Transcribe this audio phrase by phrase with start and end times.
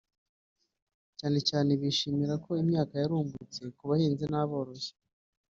[1.17, 4.91] cyane cyane bishimira ko imyaka yarumbutse ku bahinzi n’aborozi